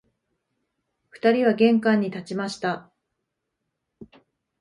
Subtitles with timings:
[1.11, 2.89] 二人は玄関に立ちました